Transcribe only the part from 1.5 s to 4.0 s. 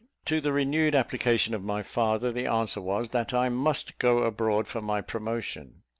of my father, the answer was that I must